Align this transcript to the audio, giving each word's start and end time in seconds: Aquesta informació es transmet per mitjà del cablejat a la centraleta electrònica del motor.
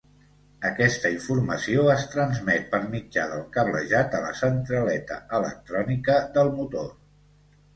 Aquesta 0.69 1.09
informació 1.15 1.83
es 1.95 2.05
transmet 2.13 2.65
per 2.71 2.79
mitjà 2.95 3.27
del 3.33 3.45
cablejat 3.59 4.19
a 4.21 4.23
la 4.27 4.33
centraleta 4.41 5.21
electrònica 5.41 6.17
del 6.39 6.51
motor. 6.57 6.91